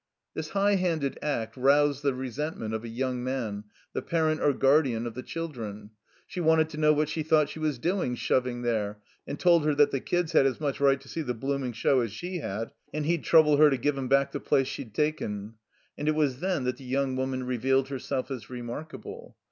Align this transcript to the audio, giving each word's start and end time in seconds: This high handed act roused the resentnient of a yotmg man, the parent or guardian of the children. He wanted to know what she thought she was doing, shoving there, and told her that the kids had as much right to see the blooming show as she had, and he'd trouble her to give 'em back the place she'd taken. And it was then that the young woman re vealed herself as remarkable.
This 0.33 0.49
high 0.49 0.77
handed 0.77 1.19
act 1.21 1.55
roused 1.55 2.01
the 2.01 2.15
resentnient 2.15 2.73
of 2.73 2.83
a 2.83 2.89
yotmg 2.89 3.17
man, 3.17 3.65
the 3.93 4.01
parent 4.01 4.41
or 4.41 4.51
guardian 4.51 5.05
of 5.05 5.13
the 5.13 5.21
children. 5.21 5.91
He 6.25 6.39
wanted 6.39 6.69
to 6.69 6.77
know 6.77 6.91
what 6.91 7.07
she 7.07 7.21
thought 7.21 7.49
she 7.49 7.59
was 7.59 7.77
doing, 7.77 8.15
shoving 8.15 8.63
there, 8.63 8.97
and 9.27 9.39
told 9.39 9.63
her 9.63 9.75
that 9.75 9.91
the 9.91 9.99
kids 9.99 10.31
had 10.31 10.47
as 10.47 10.59
much 10.59 10.79
right 10.79 10.99
to 11.01 11.07
see 11.07 11.21
the 11.21 11.35
blooming 11.35 11.73
show 11.73 11.99
as 11.99 12.11
she 12.11 12.39
had, 12.39 12.71
and 12.91 13.05
he'd 13.05 13.23
trouble 13.25 13.57
her 13.57 13.69
to 13.69 13.77
give 13.77 13.95
'em 13.95 14.07
back 14.07 14.31
the 14.31 14.39
place 14.39 14.65
she'd 14.65 14.95
taken. 14.95 15.53
And 15.99 16.07
it 16.07 16.15
was 16.15 16.39
then 16.39 16.63
that 16.63 16.77
the 16.77 16.83
young 16.85 17.15
woman 17.15 17.43
re 17.43 17.59
vealed 17.59 17.89
herself 17.89 18.31
as 18.31 18.49
remarkable. 18.49 19.37